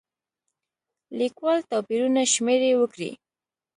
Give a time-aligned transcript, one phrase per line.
[1.19, 3.11] لیکوال توپیرونه شمېرې وکړي.